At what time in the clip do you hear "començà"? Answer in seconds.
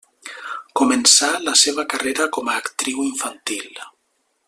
0.79-1.29